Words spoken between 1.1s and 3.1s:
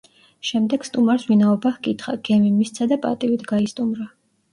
ვინაობა ჰკითხა, გემი მისცა და